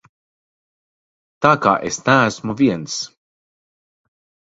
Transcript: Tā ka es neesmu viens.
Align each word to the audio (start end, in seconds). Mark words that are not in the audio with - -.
Tā 1.47 1.53
ka 1.67 1.75
es 1.91 2.01
neesmu 2.09 2.59
viens. 2.65 3.01